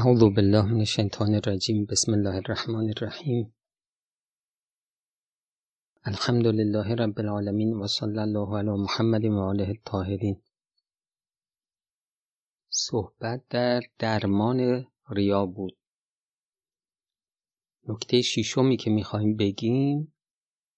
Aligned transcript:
اعوذ 0.00 0.20
بالله 0.20 0.62
من 0.62 0.78
الشیطان 0.78 1.34
الرجیم. 1.34 1.84
بسم 1.84 2.12
الله 2.12 2.34
الرحمن 2.34 2.92
الرحیم. 2.96 3.54
الحمد 6.04 6.46
لله 6.46 6.94
رب 6.94 7.18
العالمین 7.18 7.72
و 7.72 7.86
صلی 7.86 8.18
الله 8.18 8.58
علی 8.58 8.70
محمد 8.70 9.24
و 9.24 9.38
آله 9.38 9.68
الطاهرین. 9.68 10.42
صحبت 12.68 13.48
در 13.48 13.82
درمان 13.98 14.86
ریا 15.10 15.46
بود. 15.46 15.78
نکته 17.88 18.22
شیشمی 18.22 18.76
که 18.76 18.90
می‌خوایم 18.90 19.36
بگیم 19.36 20.14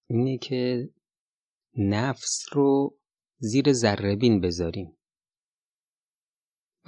اینه 0.09 0.37
که 0.37 0.89
نفس 1.77 2.45
رو 2.51 2.97
زیر 3.37 3.73
ذربین 3.73 4.41
بذاریم. 4.41 4.97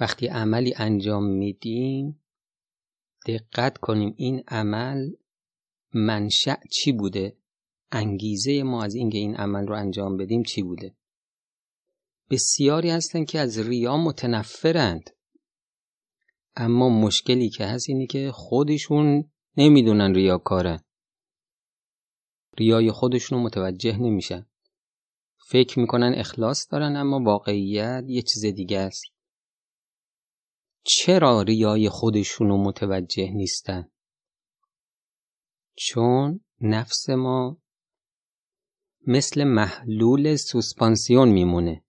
وقتی 0.00 0.26
عملی 0.26 0.74
انجام 0.76 1.24
میدیم 1.24 2.23
دقت 3.26 3.78
کنیم 3.78 4.14
این 4.16 4.44
عمل 4.48 5.10
منشأ 5.94 6.56
چی 6.70 6.92
بوده؟ 6.92 7.36
انگیزه 7.92 8.62
ما 8.62 8.84
از 8.84 8.94
اینکه 8.94 9.18
این 9.18 9.36
عمل 9.36 9.66
رو 9.66 9.74
انجام 9.74 10.16
بدیم 10.16 10.42
چی 10.42 10.62
بوده؟ 10.62 10.96
بسیاری 12.30 12.90
هستن 12.90 13.24
که 13.24 13.40
از 13.40 13.58
ریا 13.58 13.96
متنفرند. 13.96 15.10
اما 16.56 16.88
مشکلی 16.88 17.48
که 17.48 17.64
هست 17.64 17.88
اینه 17.88 18.06
که 18.06 18.32
خودشون 18.32 19.30
نمی‌دونن 19.56 20.14
ریاکارن 20.14 20.80
ریای 22.58 22.90
خودشون 22.90 23.38
رو 23.38 23.44
متوجه 23.44 23.98
نمیشن. 23.98 24.46
فکر 25.46 25.78
می‌کنن 25.78 26.14
اخلاص 26.16 26.66
دارن 26.70 26.96
اما 26.96 27.20
واقعیت 27.20 28.04
یه 28.08 28.22
چیز 28.22 28.46
دیگه 28.46 28.78
است. 28.78 29.04
چرا 30.84 31.42
ریای 31.42 31.88
خودشونو 31.88 32.56
متوجه 32.56 33.30
نیستن؟ 33.30 33.90
چون 35.76 36.40
نفس 36.60 37.10
ما 37.10 37.58
مثل 39.06 39.44
محلول 39.44 40.36
سوسپانسیون 40.36 41.28
میمونه. 41.28 41.84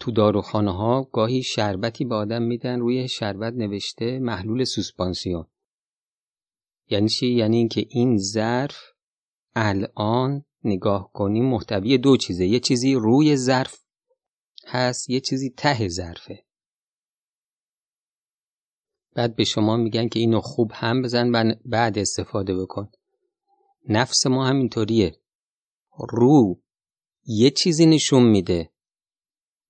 تو 0.00 0.10
داروخانه 0.10 0.72
ها 0.72 1.02
گاهی 1.12 1.42
شربتی 1.42 2.04
به 2.04 2.14
آدم 2.14 2.42
میدن 2.42 2.80
روی 2.80 3.08
شربت 3.08 3.52
نوشته 3.52 4.18
محلول 4.18 4.64
سوسپانسیون 4.64 5.46
یعنی 6.88 7.08
چی؟ 7.08 7.26
یعنی 7.26 7.56
اینکه 7.56 7.86
این 7.90 8.18
ظرف 8.18 8.78
الان 9.54 10.44
نگاه 10.64 11.10
کنیم 11.12 11.44
محتوی 11.44 11.98
دو 11.98 12.16
چیزه. 12.16 12.46
یه 12.46 12.60
چیزی 12.60 12.94
روی 12.94 13.36
ظرف 13.36 13.85
هست 14.66 15.10
یه 15.10 15.20
چیزی 15.20 15.50
ته 15.50 15.88
ظرفه. 15.88 16.44
بعد 19.14 19.36
به 19.36 19.44
شما 19.44 19.76
میگن 19.76 20.08
که 20.08 20.18
اینو 20.18 20.40
خوب 20.40 20.70
هم 20.74 21.02
بزن 21.02 21.56
بعد 21.64 21.98
استفاده 21.98 22.56
بکن. 22.56 22.90
نفس 23.88 24.26
ما 24.26 24.46
همینطوریه. 24.46 25.20
رو 26.08 26.62
یه 27.24 27.50
چیزی 27.50 27.86
نشون 27.86 28.22
میده. 28.22 28.72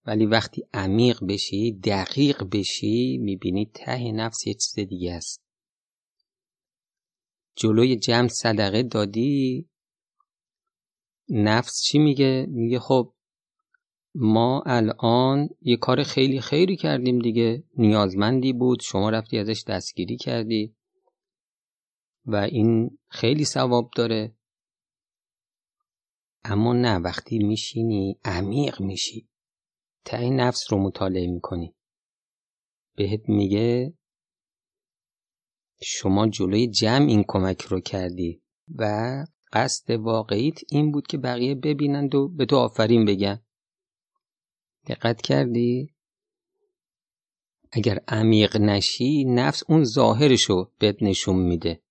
ولی 0.05 0.27
وقتی 0.27 0.69
عمیق 0.75 1.25
بشی 1.28 1.72
دقیق 1.72 2.44
بشی 2.53 3.19
می‌بینی 3.19 3.70
ته 3.75 4.12
نفس 4.12 4.47
یه 4.47 4.55
چیز 4.55 4.75
دیگه 4.88 5.12
است. 5.12 5.42
جلوی 7.56 7.97
جمع 7.97 8.28
صدقه 8.28 8.83
دادی 8.83 9.69
نفس 11.28 11.83
چی 11.83 11.98
میگه؟ 11.98 12.47
میگه 12.48 12.78
خب 12.78 13.16
ما 14.19 14.62
الان 14.67 15.48
یه 15.61 15.77
کار 15.77 16.03
خیلی 16.03 16.41
خیری 16.41 16.77
کردیم 16.77 17.19
دیگه. 17.19 17.64
نیازمندی 17.77 18.53
بود. 18.53 18.81
شما 18.83 19.11
رفتی 19.11 19.39
ازش 19.39 19.64
دستگیری 19.69 20.17
کردی. 20.17 20.77
و 22.25 22.37
این 22.37 22.98
خیلی 23.09 23.44
ثواب 23.44 23.91
داره. 23.97 24.37
اما 26.44 26.72
نه 26.72 26.99
وقتی 26.99 27.38
میشینی 27.38 28.19
عمیق 28.25 28.81
میشی. 28.81 29.28
ته 30.05 30.31
نفس 30.31 30.72
رو 30.72 30.78
مطالعه 30.78 31.26
می‌کنی. 31.26 31.75
بهت 32.97 33.28
میگه 33.28 33.94
شما 35.82 36.28
جلوی 36.28 36.66
جمع 36.69 37.09
این 37.09 37.25
کمک 37.28 37.62
رو 37.62 37.81
کردی. 37.81 38.43
و 38.78 39.25
قصد 39.53 39.91
واقعیت 39.91 40.59
این 40.71 40.93
بود 40.93 41.06
که 41.06 41.19
بقیه 41.19 41.55
ببینند 41.55 42.15
و 42.15 42.28
به 42.28 42.47
تو 42.47 42.56
آفرین 42.56 43.05
بگن. 43.05 43.45
دقت 44.86 45.22
کردی؟ 45.22 45.94
اگر 47.72 48.00
عمیق 48.08 48.56
نشی 48.56 49.24
نفس 49.24 49.62
اون 49.69 49.84
ظاهرشو 49.84 50.70
بهت 50.78 51.02
نشون 51.02 51.36
میده. 51.36 51.82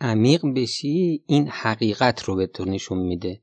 عمیق 0.00 0.40
بشی 0.56 1.24
این 1.26 1.48
حقیقت 1.48 2.22
رو 2.22 2.36
به 2.36 2.46
تو 2.46 2.64
نشون 2.64 2.98
میده. 2.98 3.42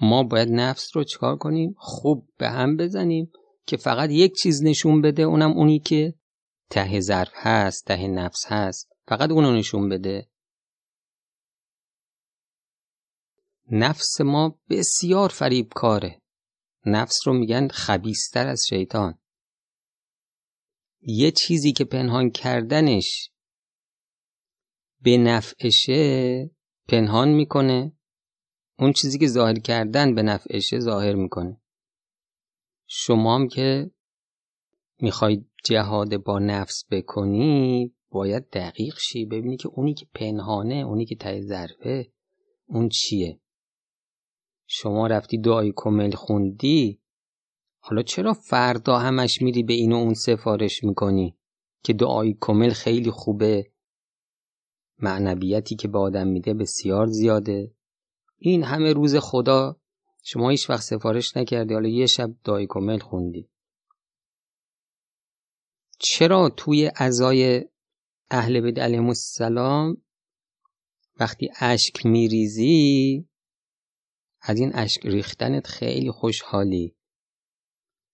ما 0.00 0.22
باید 0.22 0.48
نفس 0.48 0.96
رو 0.96 1.04
چکار 1.04 1.36
کنیم؟ 1.36 1.74
خوب 1.78 2.28
به 2.38 2.48
هم 2.48 2.76
بزنیم 2.76 3.32
که 3.66 3.76
فقط 3.76 4.10
یک 4.10 4.34
چیز 4.34 4.62
نشون 4.62 5.00
بده 5.02 5.22
اونم 5.22 5.52
اونی 5.52 5.78
که 5.78 6.14
ته 6.70 7.00
ظرف 7.00 7.30
هست 7.34 7.86
ته 7.86 8.08
نفس 8.08 8.46
هست. 8.46 8.92
فقط 9.08 9.30
اونو 9.30 9.52
نشون 9.52 9.88
بده. 9.88 10.28
نفس 13.74 14.20
ما 14.20 14.58
بسیار 14.70 15.28
فریب 15.28 15.68
کاره. 15.74 16.22
نفس 16.86 17.26
رو 17.26 17.32
میگن 17.32 17.68
خبیستر 17.68 18.46
از 18.46 18.66
شیطان. 18.68 19.18
یه 21.00 21.30
چیزی 21.30 21.72
که 21.72 21.84
پنهان 21.84 22.30
کردنش 22.30 23.30
به 25.00 25.16
نفعشه 25.16 26.50
پنهان 26.88 27.28
می‌کنه. 27.28 27.92
اون 28.78 28.92
چیزی 28.92 29.18
که 29.18 29.26
ظاهر 29.26 29.58
کردن 29.58 30.14
به 30.14 30.22
نفعشه 30.22 30.80
ظاهر 30.80 31.14
می‌کنه. 31.14 31.60
شما 32.86 33.34
هم 33.34 33.48
که 33.48 33.90
می‌خواید 35.00 35.50
جهاد 35.64 36.16
با 36.16 36.38
نفس 36.38 36.84
بکنی 36.90 37.94
باید 38.10 38.50
دقیق 38.50 38.98
شی 38.98 39.24
ببینی 39.24 39.56
که 39.56 39.68
اونی 39.68 39.94
که 39.94 40.06
پنهانه 40.14 40.74
اونی 40.74 41.04
که 41.04 41.16
ته 41.16 41.40
ظرفه 41.40 42.12
اون 42.66 42.88
چیه. 42.88 43.41
شما 44.74 45.06
رفتی 45.06 45.38
دعای 45.38 45.72
کمل 45.76 46.14
خوندی؟ 46.14 47.00
حالا 47.78 48.02
چرا 48.02 48.32
فردا 48.32 48.98
همش 48.98 49.42
میری 49.42 49.62
به 49.62 49.72
این 49.72 49.92
و 49.92 49.96
اون 49.96 50.14
سفارش 50.14 50.84
می‌کنی 50.84 51.36
که 51.82 51.92
دعای 51.92 52.36
کمل 52.40 52.70
خیلی 52.70 53.10
خوبه؟ 53.10 53.72
معنویتی 54.98 55.76
که 55.76 55.88
به 55.88 55.98
آدم 55.98 56.28
میده 56.28 56.54
بسیار 56.54 57.06
زیاده. 57.06 57.74
این 58.38 58.64
همه 58.64 58.92
روز 58.92 59.16
خدا 59.16 59.76
شما 60.22 60.50
هیچ 60.50 60.70
وقت 60.70 60.82
سفارش 60.82 61.36
نکردی 61.36 61.74
حالا 61.74 61.88
یه 61.88 62.06
شب 62.06 62.30
دعای 62.44 62.66
کمل 62.68 62.98
خوندی. 62.98 63.48
چرا 65.98 66.48
توی 66.48 66.90
ازای 66.96 67.64
اهل 68.30 68.60
بیت 68.60 68.78
علیهم 68.78 69.06
السلام 69.06 69.96
وقتی 71.20 71.50
اشک 71.60 72.06
میریزی 72.06 73.28
از 74.42 74.58
این 74.58 74.70
اشک 74.74 75.06
ریختنت 75.06 75.66
خیلی 75.66 76.10
خوشحالی. 76.10 76.96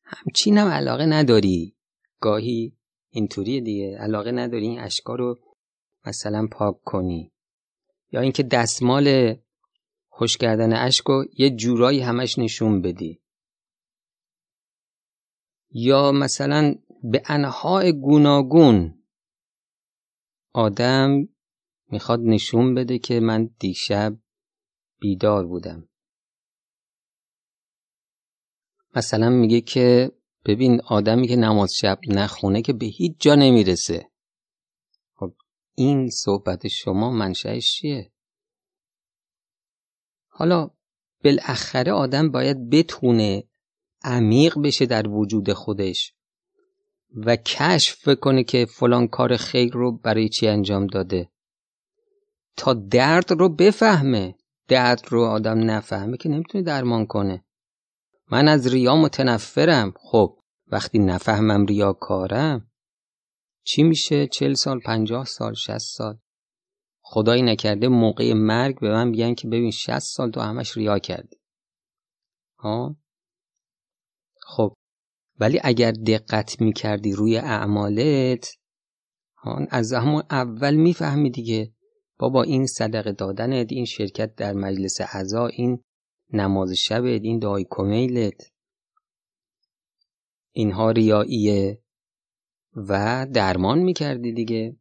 همچین 0.04 0.58
هم 0.58 0.68
علاقه 0.68 1.06
نداری. 1.06 1.76
گاهی 2.20 2.76
اینطوری 3.10 3.60
دیگه 3.60 3.98
علاقه 3.98 4.32
نداری 4.32 4.66
این 4.66 4.80
اشکا 4.80 5.14
رو 5.14 5.38
مثلا 6.06 6.46
پاک 6.52 6.82
کنی. 6.84 7.32
یا 8.12 8.20
اینکه 8.20 8.42
دستمال 8.42 9.36
خوش 10.08 10.36
کردن 10.36 10.72
اشک 10.72 11.04
رو 11.04 11.24
یه 11.38 11.50
جورایی 11.50 12.00
همش 12.00 12.38
نشون 12.38 12.82
بدی. 12.82 13.22
یا 15.70 16.12
مثلا 16.12 16.74
به 17.02 17.22
انهای 17.26 17.92
گوناگون 17.92 19.02
آدم 20.52 21.28
می‌خواد 21.90 22.20
نشون 22.20 22.74
بده 22.74 22.98
که 22.98 23.20
من 23.20 23.50
دیشب 23.58 24.18
بیدار 25.00 25.46
بودم. 25.46 25.87
مثلا 28.98 29.30
میگه 29.30 29.60
که 29.60 30.12
ببین 30.46 30.80
آدمی 30.80 31.28
که 31.28 31.36
نماز 31.36 31.74
شب 31.74 31.98
نخونه 32.08 32.62
که 32.62 32.72
به 32.72 32.86
هیچ 32.86 33.12
جا 33.18 33.34
نمی‌رسه. 33.34 34.10
خب 35.14 35.32
این 35.74 36.10
صحبت 36.10 36.68
شما 36.68 37.10
منشأش 37.10 37.72
چیه؟ 37.72 38.12
حالا 40.28 40.70
بالاخره 41.24 41.92
آدم 41.92 42.30
باید 42.30 42.70
بتونه 42.70 43.44
عمیق 44.02 44.58
بشه 44.58 44.86
در 44.86 45.08
وجود 45.08 45.52
خودش 45.52 46.14
و 47.16 47.36
کشف 47.36 48.08
کنه 48.08 48.44
که 48.44 48.66
فلان 48.66 49.08
کار 49.08 49.36
خیر 49.36 49.72
رو 49.72 49.92
برای 49.92 50.28
چی 50.28 50.48
انجام 50.48 50.86
داده. 50.86 51.28
تا 52.56 52.74
درد 52.74 53.30
رو 53.30 53.48
بفهمه. 53.48 54.34
درد 54.68 55.02
رو 55.08 55.22
آدم 55.22 55.70
نفهمه 55.70 56.16
که 56.16 56.28
نمی‌تونه 56.28 56.64
درمان 56.64 57.06
کنه. 57.06 57.44
من 58.30 58.48
از 58.48 58.66
ریا 58.66 58.96
متنفرم. 58.96 59.94
خب 59.96 60.38
وقتی 60.66 60.98
نفهمم 60.98 61.66
ریاکارم 61.66 62.70
چی 63.64 63.82
میشه؟ 63.82 64.26
چل 64.26 64.54
سال 64.54 64.80
پنجاه 64.80 65.24
سال 65.24 65.54
شست 65.54 65.96
سال. 65.96 66.18
خدایی 67.00 67.42
نکرده 67.42 67.88
موقع 67.88 68.32
مرگ 68.32 68.80
به 68.80 68.90
من 68.90 69.12
بیان 69.12 69.34
که 69.34 69.48
ببین 69.48 69.70
شست 69.70 70.16
سال 70.16 70.30
تو 70.30 70.40
همش 70.40 70.76
ریا 70.76 70.98
کردی. 70.98 71.36
ها؟ 72.58 72.96
خب 74.42 74.74
ولی 75.40 75.60
اگر 75.64 75.92
دقت 75.92 76.60
می‌کردی 76.60 77.12
روی 77.12 77.36
اعمالت 77.36 78.56
از 79.70 79.92
همون 79.92 80.22
اول 80.30 80.74
می‌فهمی 80.74 81.30
دیگه. 81.30 81.74
بابا 82.18 82.42
این 82.42 82.66
صدقه 82.66 83.12
دادنت 83.12 83.66
این 83.70 83.84
شرکت 83.84 84.34
در 84.34 84.52
مجلس 84.52 85.00
عزا 85.00 85.46
این 85.46 85.84
نماز 86.32 86.72
شبت 86.72 87.20
این 87.22 87.38
دعای 87.38 87.66
کمیلت. 87.70 88.52
اینها 90.52 90.90
ریاییه 90.90 91.82
و 92.76 93.26
درمان 93.32 93.78
می‌کردی 93.78 94.32
دیگه. 94.32 94.76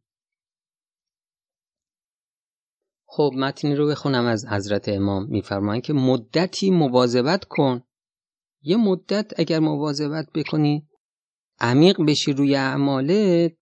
خب 3.05 3.31
متنی 3.37 3.75
رو 3.75 3.87
بخونم 3.87 4.25
از 4.25 4.45
حضرت 4.45 4.89
امام. 4.89 5.25
میفرمایند 5.25 5.83
که 5.83 5.93
مدتی 5.93 6.71
مواظبت 6.71 7.45
کن. 7.45 7.83
یه 8.61 8.77
مدت 8.77 9.39
اگر 9.39 9.59
مواظبت 9.59 10.31
بکنی 10.33 10.87
عمیق 11.59 12.01
بشی 12.07 12.33
روی 12.33 12.55
اعمالت 12.55 13.53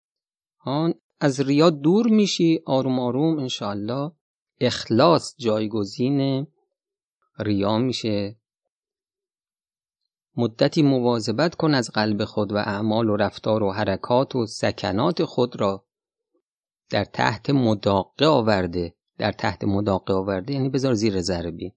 از 1.19 1.39
ریا 1.39 1.69
دور 1.69 2.07
میشی. 2.07 2.59
آروم 2.65 2.99
آروم 2.99 3.39
انشاءالله 3.39 4.11
اخلاص 4.61 5.35
جایگزین 5.37 6.47
ریا 7.39 7.77
میشه. 7.77 8.37
مدتی 10.37 10.81
مواظبت 10.81 11.55
کن 11.55 11.73
از 11.73 11.89
قلب 11.89 12.25
خود 12.25 12.51
و 12.51 12.55
اعمال 12.55 13.09
و 13.09 13.15
رفتار 13.15 13.63
و 13.63 13.71
حرکات 13.71 14.35
و 14.35 14.45
سکنات 14.45 15.23
خود 15.23 15.61
را 15.61 15.85
در 16.89 17.05
تحت 17.05 17.49
مداقه 17.49 18.25
آورده. 18.25 18.95
در 19.17 19.31
تحت 19.31 19.63
مداقه 19.63 20.13
آورده 20.13 20.53
یعنی 20.53 20.69
بذار 20.69 20.93
زیر 20.93 21.21
ذره 21.21 21.73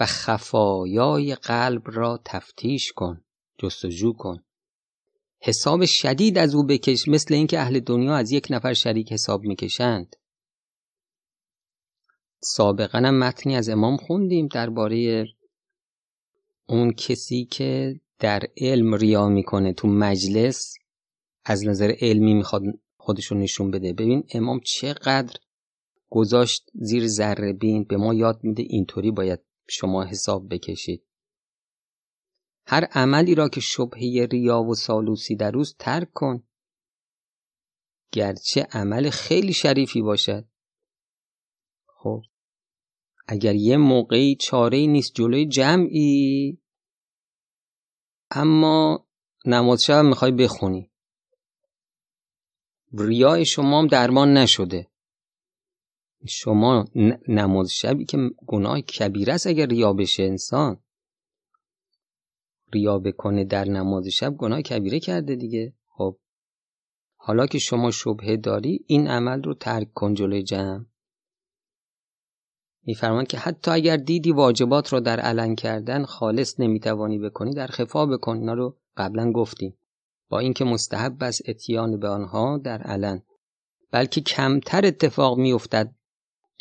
و 0.00 0.06
خفایای 0.06 1.34
قلب 1.34 1.82
را 1.84 2.20
تفتیش 2.24 2.92
کن 2.92 3.24
جستجو 3.58 4.12
کن. 4.12 4.42
حساب 5.40 5.84
شدید 5.84 6.38
از 6.38 6.54
او 6.54 6.66
بکش 6.66 7.08
مثل 7.08 7.34
اینکه 7.34 7.60
اهل 7.60 7.80
دنیا 7.80 8.16
از 8.16 8.32
یک 8.32 8.46
نفر 8.50 8.72
شریک 8.72 9.12
حساب 9.12 9.42
می‌کشند. 9.42 10.16
سابقا 12.48 12.98
هم 12.98 13.18
متنی 13.18 13.56
از 13.56 13.68
امام 13.68 13.96
خوندیم 13.96 14.46
درباره 14.46 15.26
اون 16.68 16.92
کسی 16.92 17.44
که 17.44 18.00
در 18.18 18.42
علم 18.56 18.94
ریا 18.94 19.28
می‌کنه 19.28 19.72
تو 19.72 19.88
مجلس 19.88 20.74
از 21.44 21.66
نظر 21.66 21.94
علمی 22.00 22.34
می‌خواد 22.34 22.62
خودشون 22.96 23.38
نشون 23.38 23.70
بده. 23.70 23.92
ببین 23.92 24.24
امام 24.34 24.60
چقدر 24.60 25.36
گذاشت 26.10 26.70
زیر 26.74 27.06
ذره 27.06 27.52
بین 27.52 27.84
به 27.84 27.96
ما 27.96 28.14
یاد 28.14 28.40
میده 28.42 28.62
اینطوری 28.62 29.10
باید 29.10 29.40
شما 29.68 30.04
حساب 30.04 30.48
بکشید. 30.54 31.06
هر 32.66 32.84
عملی 32.84 33.34
را 33.34 33.48
که 33.48 33.60
شبهه 33.60 34.28
ریا 34.32 34.62
و 34.62 34.74
سالوسی 34.74 35.36
در 35.36 35.50
روز 35.50 35.76
ترک 35.78 36.12
کن. 36.12 36.42
گرچه 38.12 38.66
عمل 38.72 39.10
خیلی 39.10 39.52
شریفی 39.52 40.02
باشد. 40.02 40.44
خب 41.86 42.22
اگر 43.28 43.54
یه 43.54 43.76
موقعی 43.76 44.36
چاره 44.36 44.86
نیست 44.86 45.14
جلوی 45.14 45.46
جمعی 45.46 46.58
اما 48.30 49.06
نماز 49.46 49.84
شب 49.84 50.04
می‌خوای 50.04 50.32
بخونی. 50.32 50.90
ریای 52.92 53.44
شما 53.44 53.78
هم 53.78 53.86
درمان 53.86 54.36
نشده. 54.36 54.88
شما 56.28 56.84
نماز 57.28 57.70
شبی 57.72 58.04
که 58.04 58.18
گناه 58.46 58.80
کبیره 58.80 59.32
است 59.32 59.46
اگر 59.46 59.66
ریا 59.66 59.92
بشه 59.92 60.22
انسان. 60.22 60.82
ریا 62.74 62.98
بکنه 62.98 63.44
در 63.44 63.64
نماز 63.64 64.08
شب 64.08 64.36
گناه 64.36 64.62
کبیره 64.62 65.00
کرده 65.00 65.36
دیگه. 65.36 65.74
خب 65.86 66.18
حالا 67.16 67.46
که 67.46 67.58
شما 67.58 67.90
شبهه 67.90 68.36
داری 68.36 68.84
این 68.86 69.08
عمل 69.08 69.42
رو 69.42 69.54
ترک 69.54 69.92
کن 69.92 70.14
جلوی 70.14 70.42
جمع. 70.42 70.84
میفرمان 72.86 73.24
که 73.24 73.38
حتی 73.38 73.70
اگر 73.70 73.96
دیدی 73.96 74.32
واجبات 74.32 74.92
رو 74.92 75.00
در 75.00 75.20
علن 75.20 75.54
کردن 75.54 76.04
خالص 76.04 76.60
نمی‌توانی 76.60 77.18
بکنی 77.18 77.54
در 77.54 77.66
خفا 77.66 78.06
بکن. 78.06 78.36
اینا 78.36 78.54
رو 78.54 78.76
قبلا 78.96 79.32
گفتیم. 79.32 79.78
با 80.28 80.38
اینکه 80.38 80.64
مستحب 80.64 81.22
است 81.22 81.48
اتیان 81.48 81.98
به 81.98 82.08
آنها 82.08 82.58
در 82.58 82.82
علن. 82.82 83.22
بلکه 83.90 84.20
کمتر 84.20 84.86
اتفاق 84.86 85.38
میافتد 85.38 85.94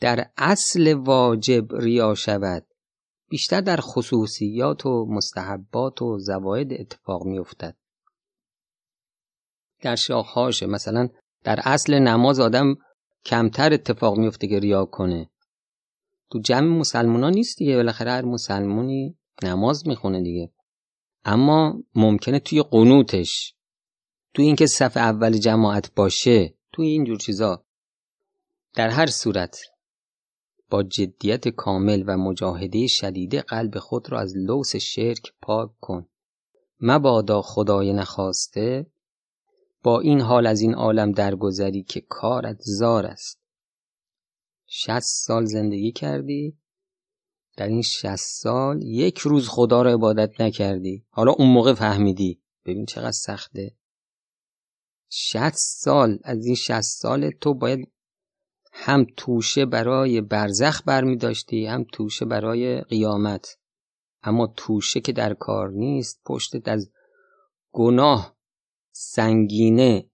در 0.01 0.29
اصل 0.37 0.93
واجب 0.93 1.75
ریا 1.75 2.15
شود. 2.15 2.65
بیشتر 3.29 3.61
در 3.61 3.79
خصوصیات 3.81 4.85
و 4.85 5.05
مستحبات 5.09 6.01
و 6.01 6.19
زواید 6.19 6.73
اتفاق 6.73 7.25
میافتد. 7.25 7.75
در 9.81 9.95
شاخهاشه 9.95 10.65
مثلا 10.65 11.09
در 11.43 11.59
اصل 11.63 11.99
نماز 11.99 12.39
آدم 12.39 12.75
کمتر 13.25 13.73
اتفاق 13.73 14.17
میفته 14.17 14.47
که 14.47 14.59
ریا 14.59 14.85
کنه. 14.85 15.29
تو 16.35 16.41
جمع 16.41 16.67
مسلمان 16.67 17.33
نیست 17.33 17.57
دیگه. 17.57 17.75
بالاخره 17.75 18.11
هر 18.11 18.25
مسلمونی 18.25 19.17
نماز 19.43 19.87
می‌خونه 19.87 20.21
دیگه. 20.21 20.51
اما 21.25 21.83
ممکنه 21.95 22.39
توی 22.39 22.63
قنوتش 22.63 23.55
تو 24.33 24.41
اینکه 24.41 24.65
صف 24.65 24.97
اول 24.97 25.37
جماعت 25.37 25.95
باشه 25.95 26.53
توی 26.71 26.87
اینجور 26.87 27.17
چیزا 27.17 27.65
در 28.73 28.89
هر 28.89 29.07
صورت 29.07 29.59
با 30.69 30.83
جدیت 30.83 31.47
کامل 31.47 32.03
و 32.07 32.17
مجاهده 32.17 32.87
شدیده 32.87 33.41
قلب 33.41 33.79
خود 33.79 34.11
را 34.11 34.19
از 34.19 34.37
لوس 34.37 34.75
شرک 34.75 35.33
پاک 35.41 35.69
کن. 35.81 36.07
مبادا 36.79 37.41
خدای 37.41 37.93
نخواسته 37.93 38.85
با 39.83 39.99
این 39.99 40.21
حال 40.21 40.47
از 40.47 40.61
این 40.61 40.73
عالم 40.73 41.11
درگذری 41.11 41.83
که 41.83 42.01
کارت 42.01 42.57
زار 42.59 43.05
است. 43.05 43.44
شست 44.67 45.25
سال 45.25 45.45
زندگی 45.45 45.91
کردی. 45.91 46.57
در 47.57 47.67
این 47.67 47.81
شست 47.81 48.41
سال 48.41 48.81
یک 48.83 49.17
روز 49.17 49.47
خدا 49.47 49.81
را 49.81 49.91
عبادت 49.91 50.41
نکردی. 50.41 51.05
حالا 51.09 51.31
اون 51.31 51.53
موقع 51.53 51.73
فهمیدی. 51.73 52.41
ببین 52.65 52.85
چقدر 52.85 53.11
سخته. 53.11 53.77
شست 55.09 55.83
سال 55.83 56.19
از 56.23 56.45
این 56.45 56.55
شست 56.55 57.01
سال 57.01 57.31
تو 57.31 57.53
باید 57.53 57.91
هم 58.71 59.05
توشه 59.17 59.65
برای 59.65 60.21
برزخ 60.21 60.81
برمی 60.85 61.17
داشتی 61.17 61.65
هم 61.65 61.85
توشه 61.91 62.25
برای 62.25 62.81
قیامت. 62.81 63.57
اما 64.23 64.53
توشه 64.57 64.99
که 64.99 65.11
در 65.11 65.33
کار 65.33 65.71
نیست 65.71 66.21
پشتت 66.25 66.67
از 66.67 66.91
گناه 67.71 68.37
سنگینه. 68.91 70.09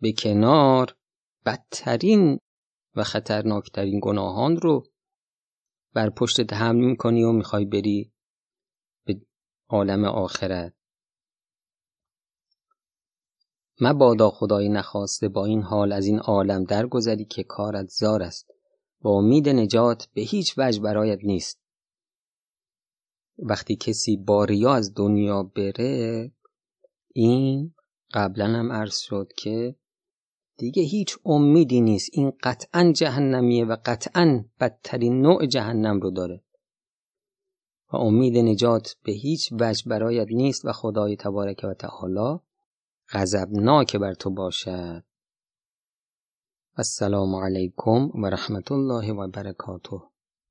به 0.00 0.12
کنار 0.12 0.96
بدترین 1.46 2.38
و 2.98 3.04
خطرناکترین 3.04 4.00
گناهان 4.02 4.56
رو 4.56 4.86
بر 5.94 6.10
پشتت 6.10 6.52
حمل 6.52 6.84
می‌کنی 6.84 7.24
و 7.24 7.32
می‌خوای 7.32 7.64
بری 7.64 8.12
به 9.04 9.20
عالم 9.68 10.04
آخرت. 10.04 10.74
مبادا 13.80 14.30
خدای 14.30 14.68
نخواسته 14.68 15.28
با 15.28 15.44
این 15.44 15.62
حال 15.62 15.92
از 15.92 16.06
این 16.06 16.18
عالم 16.18 16.64
درگذری 16.64 17.24
که 17.24 17.44
کارت 17.44 17.88
زار 17.88 18.22
است. 18.22 18.50
و 19.00 19.08
امید 19.08 19.48
نجات 19.48 20.08
به 20.14 20.20
هیچ 20.20 20.54
وجه 20.56 20.80
برایت 20.80 21.18
نیست. 21.22 21.60
وقتی 23.38 23.76
کسی 23.76 24.16
با 24.16 24.44
ریا 24.44 24.74
از 24.74 24.94
دنیا 24.94 25.42
بره 25.42 26.32
این 27.14 27.74
قبلا 28.14 28.46
هم 28.46 28.72
عرض 28.72 28.98
شد 28.98 29.32
که 29.36 29.76
دیگه 30.58 30.82
هیچ 30.82 31.18
امیدی 31.24 31.80
نیست. 31.80 32.10
این 32.12 32.32
قطعا 32.42 32.92
جهنمیه 32.92 33.64
و 33.64 33.76
قطعا 33.86 34.44
بدترین 34.60 35.20
نوع 35.20 35.46
جهنم 35.46 36.00
رو 36.00 36.10
داره. 36.10 36.44
و 37.92 37.96
امید 37.96 38.36
نجات 38.36 38.96
به 39.04 39.12
هیچ 39.12 39.52
وجه 39.60 39.84
برایت 39.86 40.26
نیست 40.30 40.64
و 40.64 40.72
خدای 40.72 41.16
تبارک 41.16 41.60
و 41.64 41.74
تعالی 41.74 42.40
غضبناک 43.12 43.96
بر 43.96 44.14
تو 44.14 44.30
باشد. 44.30 45.04
السلام 46.76 47.34
علیکم 47.34 48.22
و 48.22 48.26
رحمت 48.26 48.72
الله 48.72 49.12
و 49.12 49.28
برکاته. 49.28 49.96